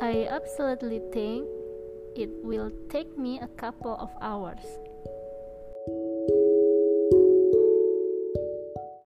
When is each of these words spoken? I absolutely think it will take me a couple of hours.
I 0.00 0.26
absolutely 0.28 1.00
think 1.12 1.48
it 2.16 2.30
will 2.42 2.70
take 2.88 3.16
me 3.16 3.38
a 3.40 3.48
couple 3.48 3.94
of 3.94 4.10
hours. 4.20 4.64